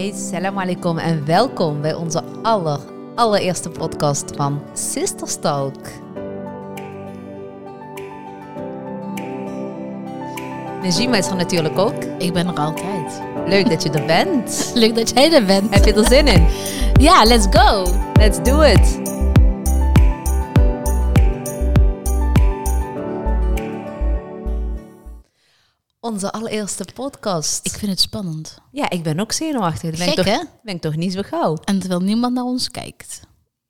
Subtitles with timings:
[0.00, 2.80] Hey, salam alaikum en welkom bij onze aller,
[3.14, 5.76] allereerste podcast van Sisters Talk.
[10.82, 12.04] Najima is er natuurlijk ook.
[12.18, 13.22] Ik ben er altijd.
[13.46, 14.70] Leuk dat je er bent.
[14.74, 15.74] Leuk dat jij er bent.
[15.74, 16.46] Heb je er zin in?
[17.00, 17.86] Ja, let's go.
[18.12, 19.00] Let's do it.
[26.10, 27.66] Onze allereerste podcast.
[27.66, 28.58] Ik vind het spannend.
[28.72, 29.90] Ja, ik ben ook zenuwachtig.
[29.90, 30.40] Dat ben, Gek, ik toch, hè?
[30.62, 31.56] ben ik toch niet zo gauw.
[31.64, 33.20] En terwijl niemand naar ons kijkt.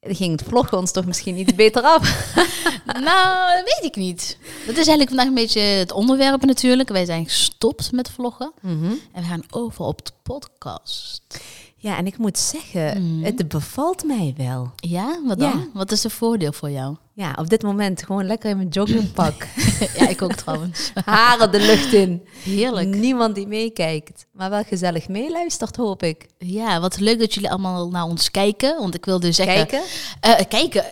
[0.00, 2.34] Dan ging het vloggen ons toch misschien iets beter af.
[2.86, 4.38] nou, dat weet ik niet.
[4.66, 6.88] Dat is eigenlijk vandaag een beetje het onderwerp natuurlijk.
[6.88, 8.52] Wij zijn gestopt met vloggen.
[8.62, 11.40] En we gaan over op de podcast.
[11.76, 13.24] Ja, en ik moet zeggen, Mhm.
[13.24, 14.72] het bevalt mij wel.
[14.76, 15.50] Ja, wat dan?
[15.58, 15.66] Ja.
[15.74, 16.96] Wat is de voordeel voor jou?
[17.20, 19.46] Ja, op dit moment gewoon lekker in mijn joggingpak.
[19.98, 20.92] ja, ik ook trouwens.
[21.04, 22.26] Haren de lucht in.
[22.42, 22.88] Heerlijk.
[22.88, 24.26] Niemand die meekijkt.
[24.32, 26.26] Maar wel gezellig meeluistert, hoop ik.
[26.38, 28.78] Ja, wat leuk dat jullie allemaal naar ons kijken.
[28.78, 29.66] Want ik wilde zeggen...
[29.66, 29.82] Kijken?
[30.20, 30.84] Eh, kijken,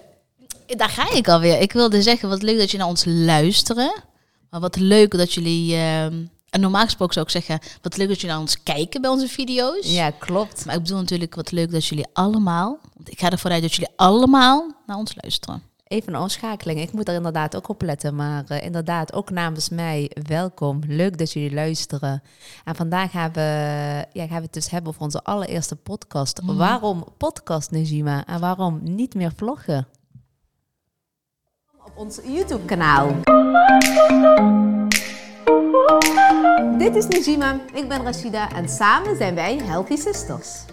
[0.66, 1.60] daar ga ik alweer.
[1.60, 4.02] Ik wilde zeggen, wat leuk dat je naar ons luisteren.
[4.50, 5.74] Maar wat leuk dat jullie...
[5.74, 6.14] ehm,
[6.50, 9.28] en normaal gesproken zou ik zeggen, wat leuk dat jullie naar ons kijken bij onze
[9.28, 9.92] video's.
[9.92, 10.64] Ja, klopt.
[10.64, 12.78] Maar ik bedoel natuurlijk, wat leuk dat jullie allemaal...
[12.94, 15.67] Want ik ga ervoor uit dat jullie allemaal naar ons luisteren.
[15.88, 16.80] Even een omschakeling.
[16.80, 18.14] Ik moet er inderdaad ook op letten.
[18.14, 20.80] Maar eh, inderdaad, ook namens mij, welkom.
[20.86, 22.22] Leuk dat jullie luisteren.
[22.64, 23.40] En vandaag gaan we,
[24.12, 26.40] ja, gaan we het dus hebben over onze allereerste podcast.
[26.44, 28.26] Waarom podcast, Najima?
[28.26, 29.86] En waarom niet meer vloggen?
[31.84, 33.08] Op ons YouTube-kanaal.
[36.78, 40.64] Dit is Najima, ik ben Rashida en samen zijn wij Healthy Sisters.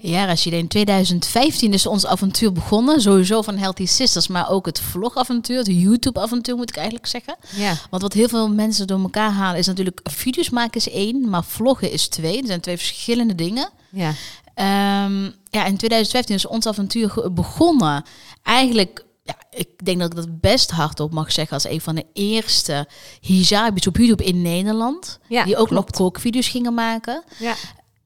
[0.00, 3.00] Ja, Rashida, in 2015 is ons avontuur begonnen.
[3.00, 7.36] Sowieso van Healthy Sisters, maar ook het vlogavontuur, het YouTube-avontuur moet ik eigenlijk zeggen.
[7.56, 7.74] Ja.
[7.90, 11.44] Want wat heel veel mensen door elkaar halen is natuurlijk video's maken is één, maar
[11.44, 12.40] vloggen is twee.
[12.40, 13.68] Er zijn twee verschillende dingen.
[13.90, 14.12] Ja.
[14.54, 18.04] Ehm, ja, in 2015 is ons avontuur begonnen.
[18.42, 22.06] Eigenlijk, ja, ik denk dat ik dat best hardop mag zeggen als een van de
[22.12, 22.88] eerste
[23.20, 25.18] hijabis op YouTube in Nederland.
[25.28, 25.90] Ja, die ook klopt.
[25.90, 27.22] nog kookvideo's gingen maken.
[27.38, 27.54] Ja.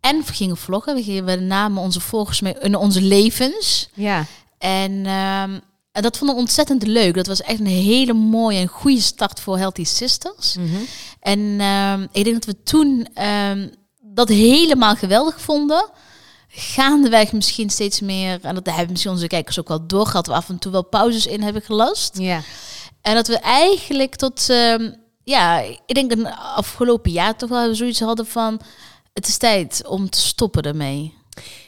[0.01, 0.95] En we gingen vloggen.
[0.95, 3.89] We, gingen, we namen onze volgers mee in onze levens.
[3.95, 4.25] Ja.
[4.59, 5.59] En, ehm,
[5.93, 7.15] en dat vonden we ontzettend leuk.
[7.15, 10.57] Dat was echt een hele mooie en goede start voor Healthy Sisters.
[11.21, 13.69] En ehm, ik denk dat we toen ehm,
[14.01, 15.91] dat helemaal geweldig vonden.
[16.49, 20.49] Gaandeweg misschien steeds meer, en dat hebben misschien onze kijkers ook wel doorgehad, we af
[20.49, 22.19] en toe wel pauzes in hebben gelast.
[22.19, 22.41] Ja.
[23.01, 24.47] En dat we eigenlijk tot,
[25.25, 28.61] ja, ik denk een afgelopen jaar toch wel zoiets hadden van,
[29.19, 31.15] het is tijd om te stoppen ermee.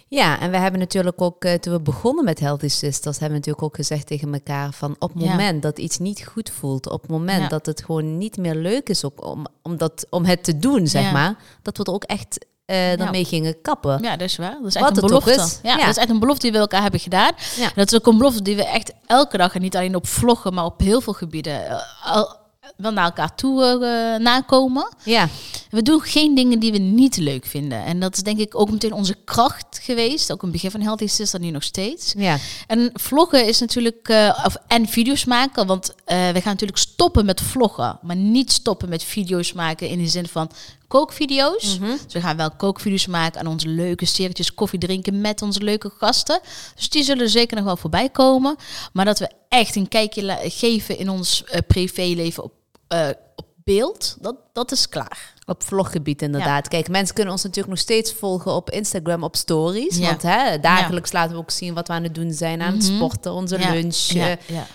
[0.08, 3.34] Ja, en we hebben natuurlijk ook, eh, toen we begonnen met Healthy Sisters, hebben we
[3.46, 5.30] natuurlijk ook gezegd tegen elkaar van op het Ja.
[5.30, 7.48] moment dat iets niet goed voelt, op het moment Ja.
[7.48, 11.02] dat het gewoon niet meer leuk is om, om, dat, om het te doen, zeg
[11.02, 11.12] Ja.
[11.12, 14.02] maar, dat we er ook echt eh daarmee gingen kappen.
[14.02, 14.56] Ja, dat is waar.
[14.62, 15.44] Dat is Wat echt een het ook belofte.
[15.44, 15.58] is.
[15.62, 17.32] Ja, dat is echt een belofte die we elkaar hebben gedaan.
[17.74, 20.54] Dat is ook een belofte die we echt elke dag, en niet alleen op vloggen,
[20.54, 22.36] maar op heel veel gebieden, eh, al,
[22.76, 24.88] wel naar elkaar toe eh, nakomen.
[25.04, 25.28] Ja,
[25.70, 27.84] We doen geen dingen die we niet leuk vinden.
[27.84, 30.32] En dat is denk ik ook meteen onze kracht geweest.
[30.32, 32.14] Ook een begin van Healthy Sister, nu nog steeds.
[32.16, 32.36] ja,
[32.66, 37.24] En vloggen is natuurlijk, eh, of, en video's maken, want eh, we gaan natuurlijk stoppen
[37.24, 40.50] met vloggen, maar niet stoppen met video's maken in de zin van
[40.88, 41.78] kookvideo's.
[41.78, 45.90] Dus we gaan wel kookvideo's maken en onze leuke serietjes koffie drinken met onze leuke
[45.98, 46.40] gasten.
[46.76, 48.56] Dus die zullen zeker nog wel voorbij komen.
[48.92, 52.52] Maar dat we echt een kijkje geven in ons privéleven op,
[52.90, 55.34] eh, op beeld, dat, dat is klaar.
[55.46, 56.68] op vloggebied inderdaad.
[56.68, 59.96] Kijk, mensen kunnen ons natuurlijk nog steeds volgen op Instagram, op stories.
[59.96, 60.06] Ja.
[60.08, 62.84] Want hè, dagelijks laten we ook zien wat we aan het doen zijn, aan het
[62.84, 63.96] sporten, onze lunch,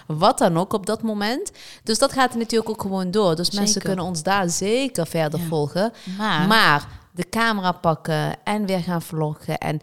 [0.07, 1.51] wat dan ook op dat moment.
[1.83, 3.35] Dus dat gaat natuurlijk ook gewoon door.
[3.35, 5.93] Dus mensen kunnen ons daar zeker verder volgen.
[6.17, 9.57] Maar- Maar de camera pakken en weer gaan vloggen.
[9.57, 9.81] En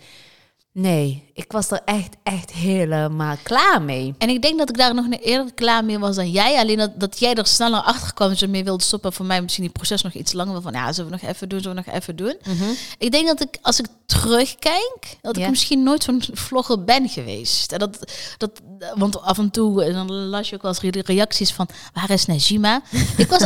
[0.72, 4.14] nee, ik was er echt, echt helemaal klaar mee.
[4.18, 6.58] En ik denk dat ik daar nog eerder klaar mee was dan jij.
[6.58, 9.12] Alleen dat, dat jij er sneller achter kwam en mee wilde stoppen.
[9.12, 10.62] Voor mij misschien die proces nog iets langer.
[10.62, 12.36] Van ja, zullen we nog even doen, zullen we nog even doen.
[12.98, 15.42] Ik denk dat ik, als ik terugkijk, dat Ja.
[15.44, 17.72] ik misschien nooit zo'n vlogger ben geweest.
[17.72, 17.98] En dat,
[18.38, 18.60] dat,
[18.94, 22.10] want af en toe, en dan las je ook wel eens re- reacties van, waar
[22.10, 22.82] is Najima?
[23.16, 23.42] ik was,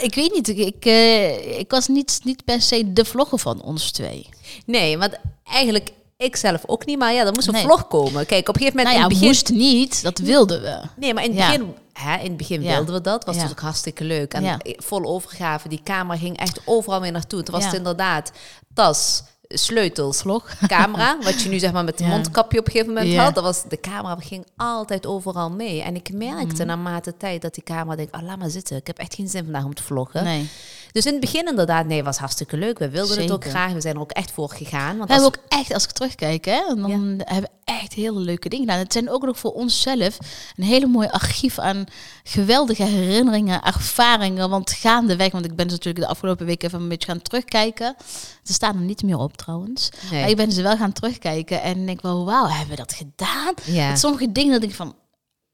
[0.00, 3.62] ik weet niet, ik, ik, eh, ik was niet, niet per se de vlogger van
[3.62, 4.28] ons twee.
[4.66, 5.90] Nee, want eigenlijk
[6.26, 6.98] ik zelf ook niet.
[6.98, 7.62] Maar ja, er moest een Nee.
[7.64, 8.26] vlog komen.
[8.26, 9.26] Kijk, op een gegeven moment Nou ja, in het begin...
[9.26, 10.80] moest niet, dat wilden we.
[10.96, 11.46] Nee, maar in het Ja.
[11.46, 12.74] begin, hè, in het begin Ja.
[12.74, 13.24] wilden we dat.
[13.24, 14.34] was natuurlijk hartstikke leuk.
[14.34, 15.68] En vol overgave.
[15.68, 17.42] Die camera ging echt overal mee naartoe.
[17.42, 18.32] Toen was het inderdaad
[18.74, 20.48] tas, sleutels, Vlog.
[20.66, 21.16] camera.
[21.22, 22.06] wat je nu zeg maar met Ja.
[22.06, 23.34] mondkapje op een gegeven moment had.
[23.34, 25.82] Dat was, de camera ging altijd overal mee.
[25.82, 28.16] En ik merkte naarmate tijd dat die camera denkt...
[28.16, 28.76] Oh, laat maar zitten.
[28.76, 30.24] Ik heb echt geen zin vandaag om te vloggen.
[30.24, 30.48] Nee.
[30.92, 32.78] Dus in het begin inderdaad, nee, was hartstikke leuk.
[32.78, 33.72] We wilden het ook graag.
[33.72, 34.96] We zijn er ook echt voor gegaan.
[34.96, 36.90] Want We hebben ook echt, als ik terugkijk, hè, dan
[37.24, 38.82] hebben we echt hele leuke dingen gedaan.
[38.82, 40.18] Het zijn ook nog voor onszelf
[40.56, 41.84] een hele mooi archief aan
[42.22, 44.50] geweldige herinneringen, ervaringen.
[44.50, 47.94] Want gaandeweg, want ik ben dus natuurlijk de afgelopen weken even een beetje gaan terugkijken.
[48.42, 49.90] Ze staan er niet meer op trouwens.
[50.10, 50.20] Nee.
[50.20, 52.92] Maar ik ben ze wel gaan terugkijken en ik denk wel, wauw, hebben we dat
[52.92, 53.54] gedaan?
[53.64, 53.88] ja.
[53.88, 54.94] Met sommige dingen dat ik van,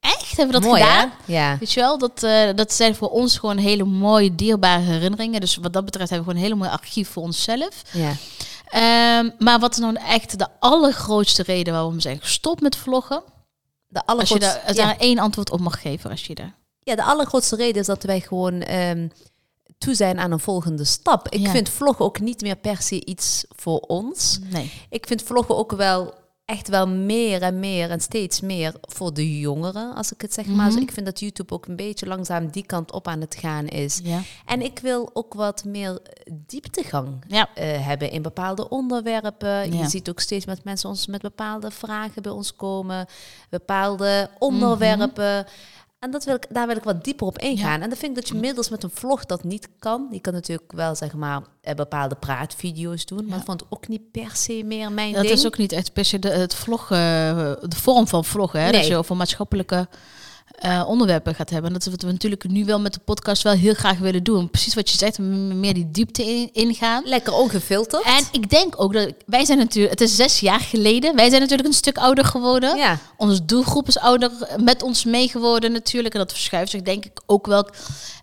[0.06, 1.12] echt, hebben we dat Mooi, gedaan?
[1.24, 1.32] hè?
[1.32, 1.56] Ja.
[1.58, 5.40] Weet je wel, dat, eh, dat zijn voor ons gewoon hele mooie, dierbare herinneringen.
[5.40, 7.82] Dus wat dat betreft hebben we gewoon een hele mooi archief voor onszelf.
[7.92, 8.12] ja.
[8.66, 13.22] Ehm, maar wat is nou echt de allergrootste reden waarom we zijn gestopt met vloggen?
[13.88, 14.98] De Als je allergrootste, daar, als ja.
[14.98, 16.54] één antwoord op mag geven, als je daar.
[16.80, 19.08] ja, de allergrootste reden is dat wij gewoon ehm,
[19.78, 21.28] toe zijn aan een volgende stap.
[21.28, 21.50] Ik Ja.
[21.50, 24.38] vind vloggen ook niet meer per se iets voor ons.
[24.42, 24.72] Nee.
[24.90, 26.14] Ik vind vloggen ook wel
[26.46, 30.46] echt wel meer en meer en steeds meer voor de jongeren, als ik het zeg
[30.46, 30.70] maar.
[30.70, 33.66] Dus ik vind dat YouTube ook een beetje langzaam die kant op aan het gaan
[33.66, 34.00] is.
[34.02, 34.20] Ja.
[34.44, 35.98] En ik wil ook wat meer
[36.46, 37.48] dieptegang Ja.
[37.54, 39.72] eh, hebben in bepaalde onderwerpen.
[39.72, 39.78] Ja.
[39.82, 43.06] Je ziet ook steeds met mensen ons met bepaalde vragen bij ons komen,
[43.50, 45.46] bepaalde onderwerpen.
[45.98, 47.80] En dat wil ik, daar wil ik wat dieper op ingaan.
[47.82, 50.08] En dan vind ik dat je middels met een vlog dat niet kan.
[50.10, 53.34] Je kan natuurlijk wel zeg maar eh, bepaalde praatvideo's doen, maar Ja.
[53.36, 55.34] dat vond ik ook niet per se meer mijn Dat ding.
[55.34, 56.96] is ook niet echt per se de, het vloggen,
[57.70, 58.60] de vorm van vloggen.
[58.60, 58.70] Hè?
[58.70, 58.80] Nee.
[58.80, 59.88] Dat je over maatschappelijke
[60.56, 61.66] eh, onderwerpen gaat hebben.
[61.68, 64.24] En dat is wat we natuurlijk nu wel met de podcast wel heel graag willen
[64.24, 64.50] doen.
[64.50, 67.02] Precies wat je zegt, meer die diepte in, ingaan.
[67.04, 68.04] Lekker ongefilterd.
[68.04, 71.16] En ik denk ook dat wij zijn natuurlijk, het is zes jaar geleden.
[71.16, 72.76] Wij zijn natuurlijk een stuk ouder geworden.
[72.76, 76.14] ja, Onze doelgroep is ouder met ons meegeworden natuurlijk.
[76.14, 77.68] En dat verschuift zich denk ik ook wel.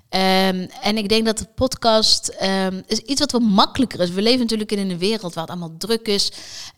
[0.09, 4.09] Ehm, en ik denk dat de podcast ehm, is iets wat wat makkelijker is.
[4.09, 6.31] We leven natuurlijk in een wereld waar het allemaal druk is.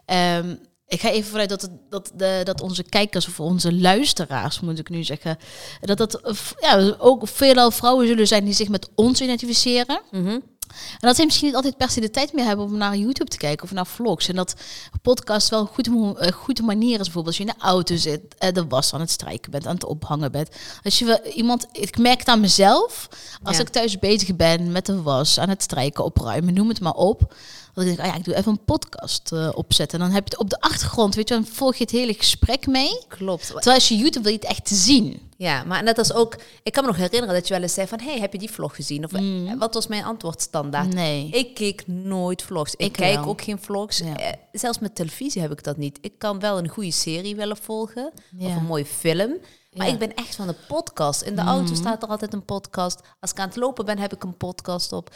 [0.06, 0.56] Ehm,
[0.88, 4.80] ik ga even vanuit dat, het, dat, de, dat onze kijkers of onze luisteraars, moet
[4.80, 5.38] ik nu zeggen,
[5.82, 6.20] dat dat
[6.60, 10.02] ja, ook veelal vrouwen zullen zijn die zich met ons identificeren.
[10.12, 10.40] Mhm.
[10.76, 13.30] En dat zij misschien niet altijd per se de tijd meer hebben om naar YouTube
[13.30, 14.28] te kijken of naar vlogs.
[14.28, 14.54] En dat
[15.02, 17.06] podcast wel een goede, goede manier is.
[17.06, 19.74] Bijvoorbeeld als je in de auto zit, eh, de was aan het strijken bent, aan
[19.74, 20.50] het ophangen bent.
[20.84, 23.08] Als je wel iemand, ik merk het aan mezelf,
[23.44, 23.62] als Ja.
[23.62, 27.34] ik thuis bezig ben met de was, aan het strijken, opruimen, noem het maar op.
[27.75, 30.00] Dat ik denk, ah ja, ik doe even een podcast eh, opzetten.
[30.00, 32.13] En dan heb je het op de achtergrond, weet je, dan volg je het hele
[32.13, 33.00] gesprek mee.
[33.07, 33.45] klopt.
[33.48, 35.22] Terwijl als je YouTube wil je het echt zien.
[35.38, 37.88] Ja, maar net als ook, ik kan me nog herinneren dat je wel eens zei
[37.88, 39.04] van, hey, heb je die vlog gezien?
[39.06, 39.48] Of Mm.
[39.48, 40.94] eh, wat was mijn antwoord standaard?
[40.94, 41.30] Nee.
[41.30, 42.74] Ik keek nooit vlogs.
[42.74, 43.25] Ik, Ik kijk wel.
[43.25, 43.98] ook geen vlogs.
[43.98, 44.18] Ja.
[44.18, 45.98] Eh, zelfs met televisie heb ik dat niet.
[46.01, 49.33] Ik kan wel een goede serie willen volgen of een mooie film.
[49.75, 51.22] Maar ik ben echt van de podcast.
[51.22, 53.00] In de auto staat er altijd een podcast.
[53.19, 55.10] Als ik aan het lopen ben, heb ik een podcast op.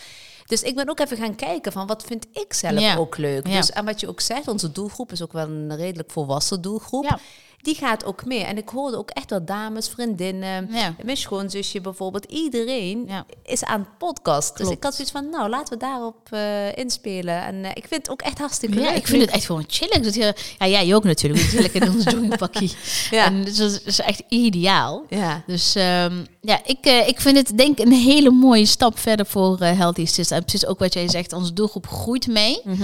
[0.46, 3.46] Dus ik ben ook even gaan kijken van wat vind ik zelf ook leuk.
[3.46, 7.20] Dus en wat je ook zegt, onze doelgroep is ook wel een redelijk volwassen doelgroep.
[7.62, 8.44] Die gaat ook mee.
[8.44, 10.94] En ik hoorde ook echt wel dames, vriendinnen, Ja.
[11.04, 12.26] mijn schoonzusje bijvoorbeeld.
[12.26, 13.26] Iedereen Ja.
[13.44, 14.58] is aan het podcast.
[14.58, 17.44] Dus ik had zoiets van, nou, laten we daarop eh, inspelen.
[17.44, 18.96] En eh, ik vind het ook echt hartstikke Ja, leuk.
[18.96, 19.96] ik vind het echt gewoon chillig.
[19.98, 21.44] Ik zit hier, ja, jij ook natuurlijk.
[21.50, 22.72] We lekker in ons joggingpakkie.
[23.12, 23.26] Ja.
[23.26, 25.04] En dus dat is echt ideaal.
[25.10, 25.44] Ja.
[25.48, 29.26] Dus ehm, ja, ik, eh, ik vind het denk ik een hele mooie stap verder
[29.26, 30.32] voor Healthy Sisters.
[30.32, 32.62] En precies ook wat jij zegt, onze doelgroep groeit mee.
[32.64, 32.84] Mhm.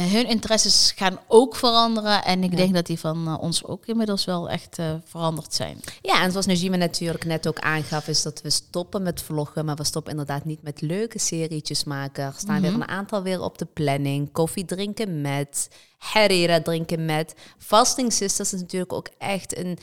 [0.00, 2.24] Hun interesses gaan ook veranderen.
[2.24, 2.56] En ik Ja.
[2.56, 5.80] denk dat die van eh, ons ook inmiddels wel echt eh, veranderd zijn.
[6.02, 9.64] Ja, en zoals Najima natuurlijk net ook aangaf, is dat we stoppen met vloggen.
[9.64, 12.24] Maar we stoppen inderdaad niet met leuke serietjes maken.
[12.24, 14.32] Er staan weer een aantal weer op de planning.
[14.32, 17.34] Koffie drinken met, Herrera drinken met.
[17.58, 19.78] Fasting Sisters is natuurlijk ook echt een,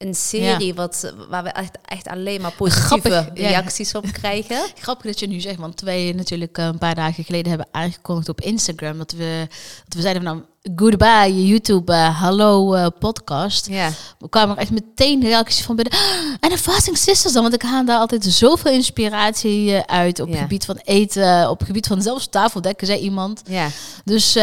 [0.00, 3.48] een serie wat, waar we echt, echt alleen maar positieve Grappig, ja.
[3.48, 4.66] reacties op krijgen.
[4.80, 8.28] Grappig dat je nu zegt, want wij natuurlijk eh, een paar dagen geleden hebben aangekondigd
[8.28, 9.46] op Instagram dat we,
[9.84, 10.44] dat we zeiden van nou,
[10.76, 13.68] goodbye YouTube, eh, hallo eh, podcast.
[13.68, 13.90] Ja.
[14.18, 15.94] We kwamen er echt meteen reacties van binnen.
[15.94, 16.00] "Ah,
[16.40, 20.28] En de Fasting Sisters dan, want ik haal daar altijd zoveel inspiratie eh, uit op
[20.28, 23.42] het gebied van eten, op het gebied van zelfs tafeldekken, zei iemand.
[23.46, 23.68] Ja.
[24.04, 24.38] Dus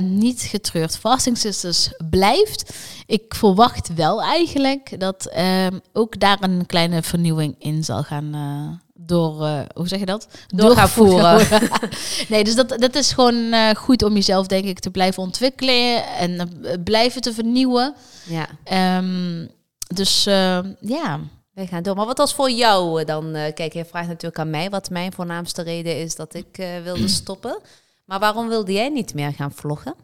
[0.00, 0.96] niet getreurd.
[0.96, 2.74] Fasting Sisters blijft.
[3.06, 8.34] Ik verwacht wel eigenlijk dat ehm, ook daar een kleine vernieuwing in zal gaan
[9.10, 10.28] door, eh, hoe zeg je dat?
[10.46, 11.46] Door gaan voeren.
[12.28, 16.04] nee, dus dat, dat is gewoon eh, goed om jezelf denk ik te blijven ontwikkelen
[16.04, 17.94] en eh, blijven te vernieuwen.
[18.26, 18.48] ja.
[18.64, 19.46] Ehm,
[19.94, 20.24] dus
[20.80, 21.20] ja.
[21.50, 21.96] Wij gaan door.
[21.96, 23.32] Maar wat was voor jou dan?
[23.32, 27.58] kijk, je vraagt natuurlijk aan mij wat mijn voornaamste reden is dat ik wilde stoppen.
[28.04, 29.94] Maar waarom wilde jij niet meer gaan vloggen?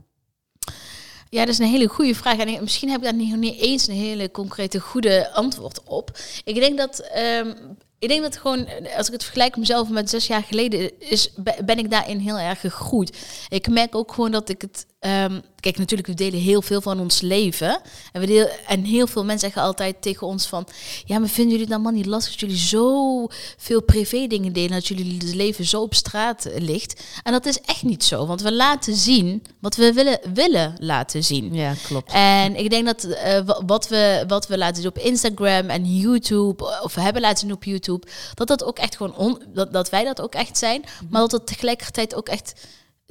[1.28, 2.38] Ja, dat is een hele goede vraag.
[2.38, 6.18] En misschien heb ik daar niet, niet eens een hele concrete, goede antwoord op.
[6.44, 7.52] Ik denk dat ehm,
[7.98, 11.56] ik denk dat gewoon, als ik het vergelijk mezelf met zes jaar geleden, is, be-
[11.64, 13.16] ben ik daarin heel erg gegroeid.
[13.48, 14.86] Ik merk ook gewoon dat ik het.
[14.98, 17.80] ehm, kijk, natuurlijk, we delen heel veel van ons leven.
[18.12, 20.66] En, we deel, en heel veel mensen zeggen altijd tegen ons van...
[21.04, 23.26] Ja, maar vinden jullie het allemaal niet lastig dat jullie zo
[23.56, 24.70] veel privé dingen delen...
[24.70, 27.02] dat jullie het leven zo op straat eh, ligt?
[27.22, 28.26] En dat is echt niet zo.
[28.26, 31.54] Want we laten zien wat we willen, willen laten zien.
[31.54, 32.12] Ja, klopt.
[32.12, 35.96] En ik denk dat eh, wa- wat, we, wat we laten zien op Instagram en
[35.98, 39.72] YouTube, of we hebben laten zien op YouTube, dat dat ook echt gewoon on, dat,
[39.72, 42.52] dat wij dat ook echt zijn, maar dat het tegelijkertijd ook echt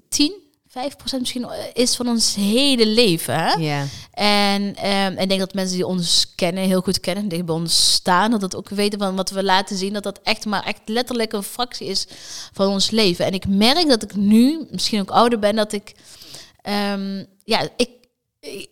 [0.10, 0.44] 10,
[0.76, 3.36] 5 procent misschien eh, is van ons hele leven.
[3.36, 3.54] Hè?
[3.54, 3.86] Ja.
[4.12, 7.94] En ehm, ik denk dat mensen die ons kennen, heel goed kennen, die bij ons
[7.94, 10.82] staan, dat dat ook weten van wat we laten zien, dat dat echt maar echt
[10.86, 12.08] letterlijk een fractie is
[12.54, 13.26] van ons leven.
[13.26, 15.94] En ik merk dat ik nu, misschien ook ouder ben, dat ik,
[16.62, 17.90] ehm, ja, ik,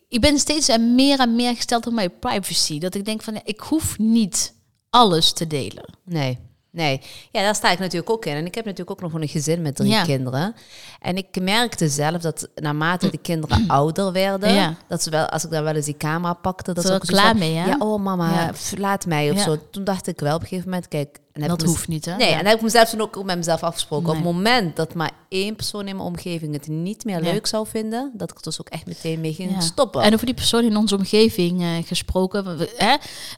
[0.08, 2.78] ik ben steeds meer en meer gesteld op mijn privacy.
[2.78, 4.53] Dat ik denk van, ik hoef niet
[4.94, 5.84] alles te delen.
[6.04, 6.38] Nee.
[6.70, 8.34] Nee, ja, daar sta ik natuurlijk ook in.
[8.34, 10.02] En ik heb natuurlijk ook nog een gezin met drie Ja.
[10.04, 10.54] kinderen.
[11.00, 14.74] En ik merkte zelf dat naarmate de kinderen ouder werden, Ja.
[14.88, 17.28] dat ze wel, als ik dan wel eens die camera pakte, dat Ze ook klaar
[17.30, 17.66] van, mee, hè?
[17.68, 18.50] Ja, oh mama, Ja.
[18.78, 19.56] laat mij of zo.
[19.70, 22.16] Toen dacht ik wel op een gegeven moment, kijk, en dat hoeft niet, hè?
[22.16, 22.38] Nee, Ja.
[22.38, 24.08] en heb ik mezelf toen ook met mezelf afgesproken.
[24.08, 27.32] Op het moment dat maar één persoon in mijn omgeving het niet meer Ja.
[27.32, 29.60] leuk zou vinden, dat ik er dus ook echt meteen mee ging Ja.
[29.60, 30.02] stoppen.
[30.02, 32.58] En over die persoon in onze omgeving eh, gesproken.
[32.58, 32.86] we- hè?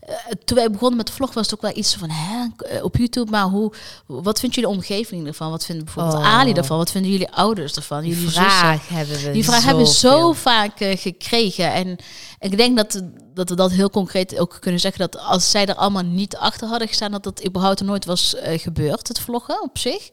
[0.00, 2.84] Eh, toen wij begonnen met de vlog was het ook wel iets van hè, eh,
[2.84, 3.30] op YouTube.
[3.30, 3.72] Maar hoe,
[4.06, 5.50] wat vindt jullie omgeving ervan?
[5.50, 6.34] Wat vinden bijvoorbeeld Oh.
[6.34, 6.76] Ali ervan?
[6.78, 8.00] Wat vinden jullie ouders ervan?
[8.00, 8.42] die Jullie zussen?
[8.50, 11.72] vraag hebben we Die vraag hebben we zo vaak gekregen.
[11.72, 11.96] En
[12.38, 13.02] ik denk dat,
[13.36, 15.00] dat we dat heel concreet ook kunnen zeggen.
[15.10, 18.58] Dat als zij er allemaal niet achter hadden gestaan, dat dat überhaupt nooit was eh,
[18.58, 20.08] gebeurd, het vloggen op zich.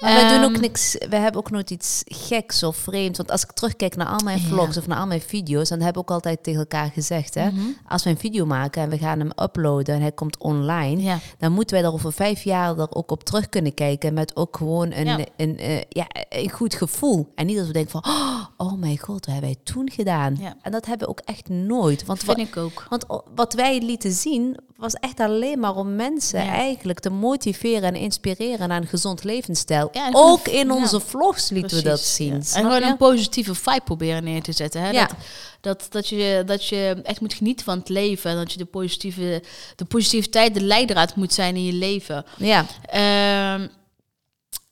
[0.00, 3.18] Maar we doen ook Ehm, niks, we hebben ook nooit iets geks of vreemds.
[3.18, 4.46] Want als ik terugkijk naar al mijn Ja.
[4.46, 7.50] vlogs of naar al mijn video's, dan hebben we ook altijd tegen elkaar gezegd, hè,
[7.50, 7.60] Mhm.
[7.88, 11.18] als we een video maken en we gaan hem uploaden en hij komt online, Ja.
[11.38, 14.56] dan moeten wij er over vijf jaar er ook op terug kunnen kijken met ook
[14.56, 15.18] gewoon een, Ja.
[15.36, 17.32] een, eh, ja, een goed gevoel.
[17.34, 20.38] En niet dat we denken van, oh, oh mijn god, wat hebben wij toen gedaan?
[20.62, 22.04] En dat hebben we ook echt nooit.
[22.04, 22.86] Want vind ik ook.
[22.88, 23.04] want
[23.34, 26.52] wat wij lieten zien was echt alleen maar om mensen Ja.
[26.52, 29.88] eigenlijk te motiveren en inspireren naar een gezond levensstijl.
[29.92, 30.74] Ja, ook in ja.
[30.74, 32.32] onze vlogs lieten we dat zien.
[32.32, 34.80] En gewoon een positieve vibe proberen neer te zetten.
[34.80, 34.90] Hè?
[34.90, 35.06] Ja.
[35.06, 35.16] Dat,
[35.60, 38.30] dat, dat, je, dat je echt moet genieten van het leven.
[38.30, 39.42] En dat je de, positieve,
[39.76, 42.24] de positiviteit de leidraad moet zijn in je leven.
[42.36, 43.66] Ja, Ehm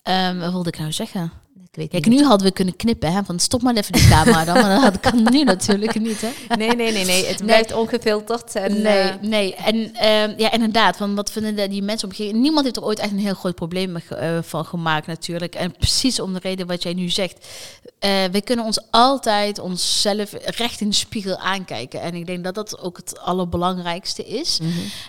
[0.02, 1.32] ehm, wat wilde ik nou zeggen?
[1.78, 3.12] Weet Kijk, nu hadden we kunnen knippen.
[3.12, 3.24] Hè?
[3.24, 4.54] Van stop maar even die camera dan.
[4.54, 6.20] Maar dat kan nu natuurlijk niet.
[6.20, 6.56] Hè?
[6.56, 7.24] Nee, nee, nee, nee.
[7.26, 8.54] Het blijft ongefilterd.
[8.54, 9.54] En, Nee, eh, nee.
[9.54, 10.98] En ehm, ja, inderdaad.
[10.98, 12.38] Want wat vinden de- die mensen omgeving?
[12.38, 15.54] Niemand heeft er ooit echt een heel groot probleem eh, van gemaakt, natuurlijk.
[15.54, 17.46] En precies om de reden wat jij nu zegt.
[17.98, 22.00] Eh, we kunnen ons altijd onszelf recht in de spiegel aankijken.
[22.00, 24.58] En ik denk dat dat ook het allerbelangrijkste is.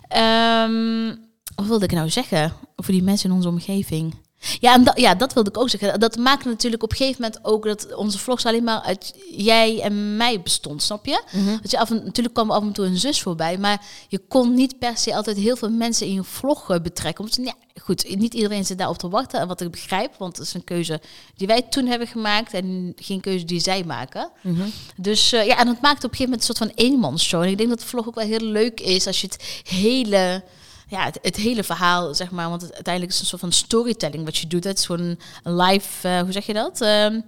[0.08, 1.16] Ehm,
[1.56, 4.16] wat wilde ik nou zeggen over die mensen in onze omgeving?
[4.60, 6.00] Ja, en da- ja, dat wilde ik ook zeggen.
[6.00, 9.82] Dat maakt natuurlijk op een gegeven moment ook dat onze vlogs alleen maar uit jij
[9.82, 11.24] en mij bestond, snap je?
[11.32, 11.58] Mhm.
[11.62, 14.54] Dat je af en, natuurlijk kwam af en toe een zus voorbij, maar je kon
[14.54, 17.24] niet per se altijd heel veel mensen in je vlog eh, betrekken.
[17.24, 19.40] Omdat, ja, goed, niet iedereen zit daarop te wachten.
[19.40, 21.02] En wat ik begrijp, want het is een keuze
[21.36, 24.30] die wij toen hebben gemaakt en geen keuze die zij maken.
[24.42, 24.68] Mhm.
[24.96, 27.42] Dus eh, ja, en dat maakt op een gegeven moment een soort van eenmansshow.
[27.42, 30.44] En ik denk dat de vlog ook wel heel leuk is als je het hele,
[30.90, 33.68] ja, het, het hele verhaal, zeg maar, want het, uiteindelijk is het een soort van
[33.68, 34.64] storytelling wat je doet.
[34.64, 36.82] Het is gewoon een live, eh, hoe zeg je dat?
[36.82, 37.20] Ehm,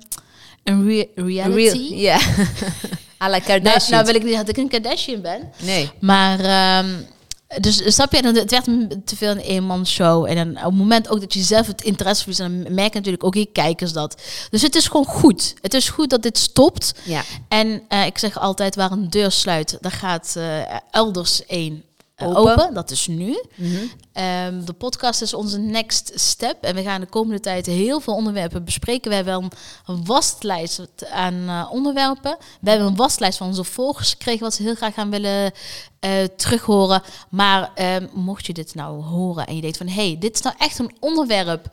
[0.64, 1.78] een re- reality.
[1.78, 2.20] Real, ja.
[3.24, 3.92] à la nou, Kardashian.
[3.92, 5.52] nou wil ik niet dat ik een Kardashian ben.
[5.60, 5.92] nee.
[6.00, 6.90] Maar, ehm,
[7.60, 8.66] dus snap je, het werd
[9.06, 10.26] te veel een eenmansshow.
[10.26, 13.24] En dan op het moment ook dat je zelf het interesse verliest, dan merken natuurlijk
[13.24, 14.22] ook je kijkers dat.
[14.50, 15.54] Dus het is gewoon goed.
[15.62, 16.94] Het is goed dat dit stopt.
[17.04, 17.24] Ja.
[17.48, 20.60] En eh, ik zeg altijd, waar een deur sluit, daar gaat eh,
[20.92, 21.84] elders één
[22.24, 22.52] Open.
[22.52, 22.74] open.
[22.74, 23.44] Dat is nu.
[23.56, 23.76] Mhm.
[24.14, 26.64] Ehm, de podcast is onze next step.
[26.64, 29.10] En we gaan de komende tijd heel veel onderwerpen bespreken.
[29.10, 29.50] We hebben
[29.86, 32.38] een waslijst aan eh, onderwerpen.
[32.62, 34.42] We hebben een waslijst van onze volgers gekregen...
[34.42, 35.52] wat ze heel graag gaan willen
[36.02, 37.02] eh terughoren.
[37.30, 39.88] Maar ehm, mocht je dit nou horen en je denkt van...
[39.88, 41.70] hé, hey, dit is nou echt een onderwerp...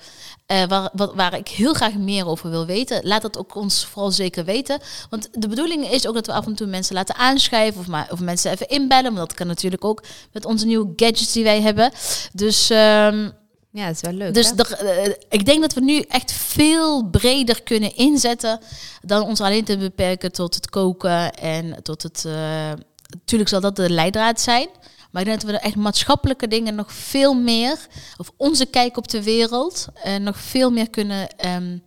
[0.46, 3.06] eh, waar, wat, waar ik heel graag meer over wil weten.
[3.06, 4.80] Laat dat ook ons vooral zeker weten.
[5.10, 7.80] Want de bedoeling is ook dat we af en toe mensen laten aanschrijven...
[7.80, 9.12] of, maar, of mensen even inbellen.
[9.12, 11.92] Maar dat kan natuurlijk ook met onze nieuwe gadgets die wij hebben...
[12.32, 13.30] Dus, ehm,
[13.70, 14.34] ja, dat is wel leuk.
[14.34, 18.60] dus er, eh, ik denk dat we nu echt veel breder kunnen inzetten
[19.00, 22.24] dan ons alleen te beperken tot het koken en tot het.
[23.14, 24.68] Natuurlijk zal dat de leidraad zijn.
[25.10, 27.86] Maar ik denk dat we echt maatschappelijke dingen nog veel meer,
[28.16, 31.78] of onze kijk op de wereld, eh, nog veel meer kunnen, ehm,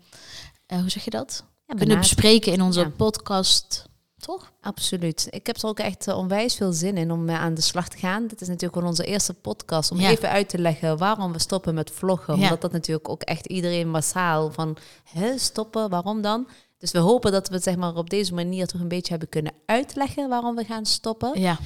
[0.66, 1.44] eh, hoe zeg je dat?
[1.66, 2.90] Ja, kunnen bespreken in onze Ja.
[2.98, 4.52] podcast Toch?
[4.62, 5.28] Absoluut.
[5.30, 7.90] Ik heb er ook echt uh, onwijs veel zin in om uh, aan de slag
[7.90, 8.28] te gaan.
[8.28, 10.10] Dit is natuurlijk wel onze eerste podcast om Ja.
[10.10, 12.34] even uit te leggen waarom we stoppen met vloggen.
[12.34, 16.48] Omdat dat natuurlijk ook echt iedereen massaal van hè, stoppen, waarom dan?
[16.82, 19.30] Dus we hopen dat we het zeg maar, op deze manier toch een beetje hebben
[19.30, 21.40] kunnen uitleggen waarom we gaan stoppen.
[21.40, 21.58] Ja.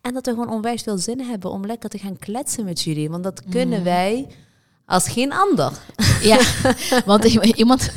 [0.00, 3.10] En dat we gewoon onwijs veel zin hebben om lekker te gaan kletsen met jullie.
[3.10, 4.26] Want dat kunnen wij
[4.86, 5.72] als geen ander.
[6.22, 6.40] Ja,
[7.06, 7.90] want iemand,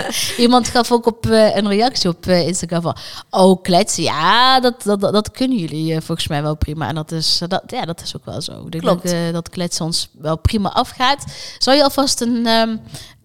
[0.36, 2.96] iemand gaf ook op eh, een reactie op eh, Instagram van...
[3.30, 6.88] Oh, kletsen, ja, dat, dat, dat, dat kunnen jullie eh, volgens mij wel prima.
[6.88, 8.66] En dat is, dat, ja, dat is ook wel zo.
[8.70, 9.10] Ik Klopt.
[9.10, 11.24] dat, dat kletsen ons wel prima afgaat.
[11.58, 12.76] Zou je alvast een, ehm,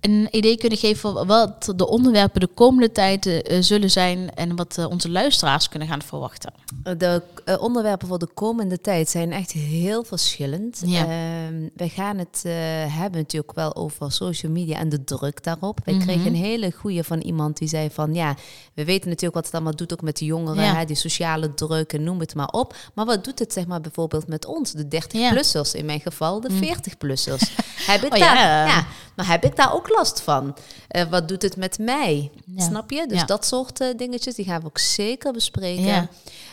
[0.01, 4.33] een idee kunnen geven van wat de onderwerpen de komende tijd zullen zijn...
[4.33, 6.53] en wat onze luisteraars kunnen gaan verwachten?
[6.97, 7.21] De
[7.59, 10.81] onderwerpen voor de komende tijd zijn echt heel verschillend.
[10.85, 11.01] Ja.
[11.01, 12.43] Ehm, wij gaan het
[12.87, 15.79] hebben natuurlijk wel over social media en de druk daarop.
[15.83, 16.03] Wij Mhm.
[16.05, 18.35] kregen een hele goede van iemand die zei van ja,
[18.73, 20.75] we weten natuurlijk wat het allemaal doet ook met de jongeren, Ja.
[20.75, 22.75] hè, die sociale druk en noem het maar op.
[22.93, 26.49] Maar wat doet het zeg maar bijvoorbeeld met ons, de 30-plussers, in mijn geval de
[26.51, 27.55] 40-plussers?
[27.91, 28.65] heb ik Oh, daar, ja.
[28.67, 28.85] ja,
[29.15, 30.55] maar heb ik daar ook last van?
[30.87, 32.31] Eh, wat doet het met mij?
[32.57, 33.05] Snap je?
[33.07, 36.09] Dus dat soort eh, dingetjes, die gaan we ook zeker bespreken.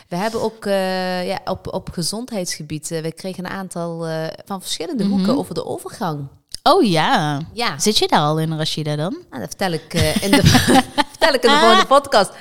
[0.09, 4.07] We hebben ook eh, ja, op, op gezondheidsgebied, we kregen een aantal
[4.45, 5.13] van verschillende Mhm.
[5.13, 6.27] hoeken over de overgang.
[6.67, 7.41] Oh ja.
[7.53, 9.11] Ja, Zit je daar al in, Rashida, dan?
[9.29, 10.41] nou, dat vertel ik, eh, in de,
[11.11, 12.31] vertel ik in de volgende podcast.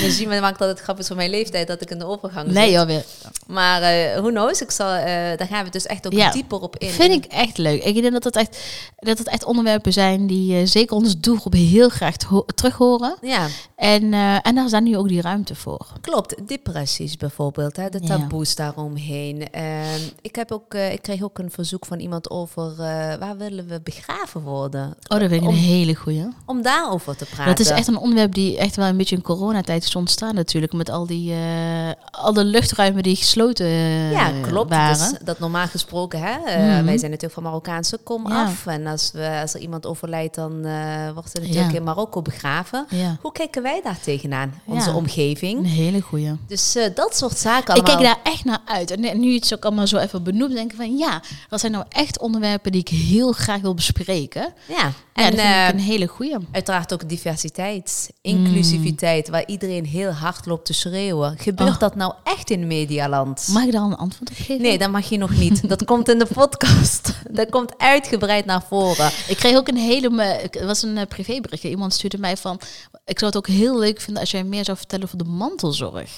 [0.28, 2.84] we, maakt altijd grapjes van mijn leeftijd dat ik in de overgang Nee, zit.
[2.86, 3.04] weer.
[3.46, 5.04] Maar eh who knows, ik zal, eh,
[5.36, 6.30] daar gaan we dus echt ook Ja.
[6.30, 6.88] dieper op in.
[6.90, 7.84] Vind ik echt leuk.
[7.84, 8.58] Ik denk dat het echt,
[8.96, 12.16] dat het echt onderwerpen zijn die eh, zeker onze doelgroep heel graag
[12.54, 13.16] terug horen.
[13.20, 14.12] Ja, En,
[14.42, 15.86] en daar daar nu ook die ruimte voor.
[16.00, 18.06] Klopt, depressies bijvoorbeeld, hè, de Ja.
[18.06, 19.50] taboes daaromheen.
[19.50, 22.76] Ehm, ik, heb ook, ik kreeg ook een verzoek van iemand over
[23.18, 24.82] waar willen we begraven worden?
[24.86, 26.28] Oh, dat vind ik Om- een hele goeie.
[26.46, 27.46] Om daarover te praten.
[27.46, 30.72] Dat is echt een onderwerp die echt wel een beetje in coronatijd is ontstaan natuurlijk.
[30.72, 34.70] Met al die eh, al de luchtruimen die gesloten eh, Ja, klopt.
[34.70, 35.10] waren.
[35.10, 36.84] Dus dat normaal gesproken, hè, eh, Mhm.
[36.84, 38.44] wij zijn natuurlijk van Marokkaanse kom Ja.
[38.44, 38.66] af.
[38.66, 40.52] En als, we, als er iemand overlijdt, dan
[41.14, 41.76] wordt er natuurlijk Ja.
[41.78, 42.86] in Marokko begraven.
[42.90, 44.60] Ja, Hoe kijken wij daar tegenaan?
[44.64, 45.58] Onze omgeving.
[45.58, 46.32] een hele goeie.
[46.46, 48.02] Dus dat soort zaken Ik allemaal.
[48.02, 48.90] kijk daar echt naar uit.
[48.90, 51.84] En nu het ook allemaal zo even benoemt, denk ik van ja, dat zijn nou
[51.88, 54.52] echt onderwerpen die ik heel graag wil bespreken.
[54.68, 56.36] Ja, En dat vind ik een hele goeie.
[56.52, 61.38] Uiteraard ook diversiteit, inclusiviteit, waar iedereen heel hard loopt te schreeuwen.
[61.38, 61.78] Gebeurt Oh.
[61.78, 63.48] dat nou echt in Medialand?
[63.52, 64.62] Mag ik daar een antwoord op geven?
[64.62, 65.68] Nee, dat mag je nog niet.
[65.68, 67.12] Dat komt in de podcast.
[67.30, 69.10] Dat komt uitgebreid naar voren.
[69.28, 70.22] Ik kreeg ook een hele...
[70.22, 71.70] Het was een eh, privéberichtje.
[71.70, 72.60] Iemand stuurde mij van...
[73.04, 76.10] Ik zou het ook heel leuk vinden als jij meer zou vertellen over de mantelzorg.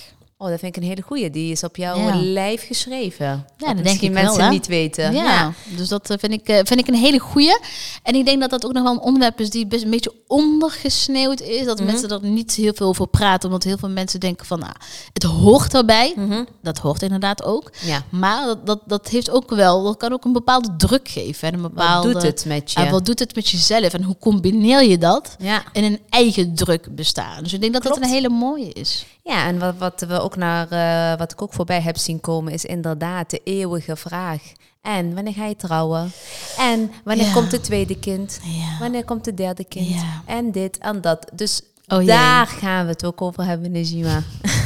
[0.42, 1.30] Oh, dat vind ik een hele goeie.
[1.30, 2.16] Die is op jouw Ja.
[2.16, 3.46] lijf geschreven.
[3.56, 4.50] dat Wat denk ik wel, mensen hè?
[4.50, 5.14] niet weten.
[5.14, 7.58] Ja, dus dat eh, vind ik, eh, vind ik een hele goeie.
[8.02, 10.12] En ik denk dat dat ook nog wel een onderwerp is die best een beetje
[10.26, 11.64] ondergesneeuwd is.
[11.64, 11.86] Dat Mhm.
[11.86, 13.48] mensen er niet heel veel over praten.
[13.48, 14.70] Omdat heel veel mensen denken van, ah,
[15.12, 16.12] het hoort erbij.
[16.16, 16.44] Mhm.
[16.62, 17.70] Dat hoort inderdaad ook.
[17.80, 18.02] Ja.
[18.10, 21.48] Maar dat, dat, dat heeft ook wel, dat kan ook een bepaalde druk geven.
[21.48, 22.90] En een Wat bepaalde, doet het met je?
[22.90, 23.92] Wat doet het met jezelf?
[23.92, 25.62] En hoe combineer je dat Ja.
[25.72, 27.42] in een eigen druk bestaan?
[27.42, 29.04] Dus ik denk dat dat een hele mooie is.
[29.22, 32.52] Ja, en wat, wat we ook naar, eh, wat ik ook voorbij heb zien komen,
[32.52, 34.42] is inderdaad de eeuwige vraag.
[34.82, 36.12] En wanneer ga je trouwen?
[36.58, 37.32] En wanneer Ja.
[37.32, 38.40] komt het tweede kind?
[38.42, 38.78] Ja.
[38.78, 39.86] Wanneer komt het derde kind?
[39.88, 40.22] Ja.
[40.26, 41.30] En dit en dat.
[41.34, 44.22] Dus Oh, daar gaan we het ook over hebben, Najima.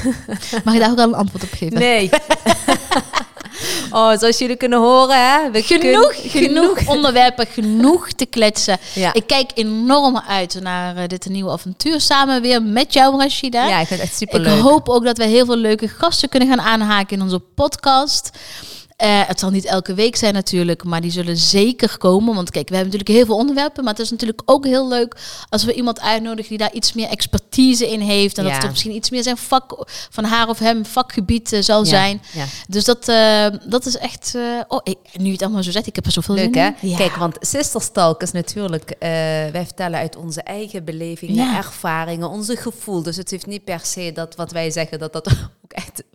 [0.64, 1.78] Mag ik daar ook al een antwoord op geven?
[1.78, 2.10] Nee.
[3.94, 5.50] oh, zoals jullie kunnen horen, hè?
[5.50, 8.78] We Genoeg, kun- genoeg onderwerpen, genoeg te kletsen.
[8.94, 9.12] Ja.
[9.12, 13.66] Ik kijk enorm uit naar eh, dit nieuwe avontuur samen weer met jou, Rashida.
[13.66, 14.60] ja, ik vind het echt ik superleuk.
[14.60, 18.30] hoop ook dat we heel veel leuke gasten kunnen gaan aanhaken in onze podcast.
[18.96, 22.34] Eh, het zal niet elke week zijn natuurlijk, maar die zullen zeker komen.
[22.34, 23.84] Want kijk, we hebben natuurlijk heel veel onderwerpen.
[23.84, 25.16] Maar het is natuurlijk ook heel leuk
[25.48, 28.38] als we iemand uitnodigen die daar iets meer expertise in heeft.
[28.38, 28.52] En Ja.
[28.52, 31.88] dat het misschien iets meer zijn vak, van haar of hem vakgebied eh, zal Ja,
[31.88, 32.22] zijn.
[32.32, 32.44] Ja.
[32.68, 34.34] Dus dat, eh, dat is echt...
[34.68, 36.70] oh, ik, nu het allemaal zo zegt, ik heb er zoveel Leuk zin hè?
[36.80, 36.96] in.
[36.96, 43.02] Kijk, want Sisterstalk is natuurlijk, wij vertellen uit onze eigen belevingen, ervaringen, onze gevoel.
[43.02, 45.30] Dus het heeft niet per se dat wat wij zeggen, dat dat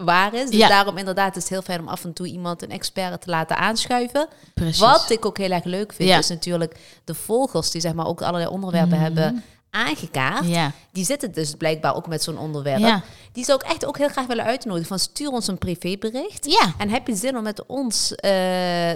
[0.04, 0.50] waar is.
[0.50, 0.68] Dus Ja.
[0.68, 3.58] daarom inderdaad is het heel fijn om af en toe iemand, een expert te laten
[3.58, 4.28] aanschuiven.
[4.54, 4.80] Precies.
[4.80, 6.18] Wat ik ook heel erg leuk vind, Ja.
[6.18, 10.48] is natuurlijk de volgers die zeg maar ook allerlei onderwerpen hebben aangekaart.
[10.48, 10.72] Ja.
[10.92, 12.80] Die zitten dus blijkbaar ook met zo'n onderwerp.
[12.80, 13.04] Ja.
[13.32, 14.88] Die zou ik echt ook heel graag willen uitnodigen.
[14.88, 16.46] Van stuur ons een privébericht.
[16.52, 16.74] Ja.
[16.78, 18.30] En heb je zin om met ons eh,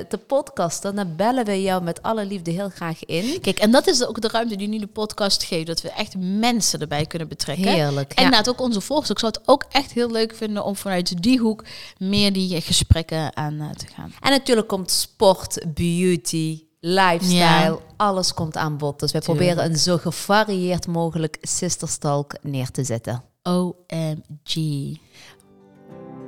[0.09, 3.41] te podcasten, dan bellen we jou met alle liefde heel graag in.
[3.41, 5.67] Kijk, en dat is ook de ruimte die nu de podcast geeft.
[5.67, 7.67] Dat we echt mensen erbij kunnen betrekken.
[7.67, 9.09] Heerlijk, En inderdaad ook onze volgers.
[9.09, 11.63] Ik zou het ook echt heel leuk vinden om vanuit die hoek
[11.97, 14.13] meer die gesprekken aan eh, te gaan.
[14.21, 17.77] En natuurlijk komt sport, beauty, lifestyle, Ja.
[17.97, 18.99] alles komt aan bod.
[18.99, 19.45] Dus wij Tuurlijk.
[19.45, 23.23] proberen een zo gevarieerd mogelijk sisterstalk neer te zetten.
[23.43, 24.97] OMG.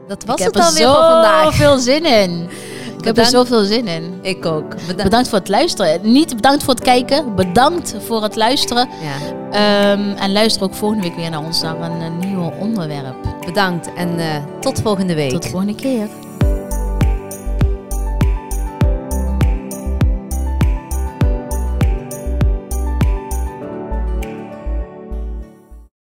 [0.07, 1.43] Dat was ik het heb er alweer voor vandaag.
[1.53, 2.49] zoveel zin in.
[2.97, 4.19] Ik heb er zoveel zin in.
[4.21, 4.69] Ik ook.
[4.75, 5.03] Bedankt.
[5.03, 6.11] Bedankt voor het luisteren.
[6.11, 7.35] Niet bedankt voor het kijken.
[7.35, 8.89] Bedankt voor het luisteren.
[9.01, 13.15] Ja, Ehm, en luister ook volgende week weer naar ons naar een, een nieuw onderwerp.
[13.45, 15.29] bedankt en eh, tot volgende week.
[15.31, 16.07] Tot de volgende keer.